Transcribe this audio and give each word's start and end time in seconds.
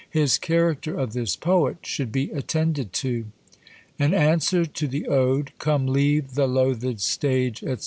His 0.09 0.39
character 0.39 0.97
of 0.97 1.13
this 1.13 1.35
poet 1.35 1.77
should 1.85 2.11
be 2.11 2.31
attended 2.31 2.91
to: 2.93 3.25
AN 3.99 4.15
ANSWER 4.15 4.65
TO 4.65 4.87
THE 4.87 5.05
ODE, 5.05 5.51
COME 5.59 5.85
LEAVE 5.85 6.33
THE 6.33 6.47
LOATHED 6.47 6.99
STAGE, 6.99 7.59
&C. 7.59 7.77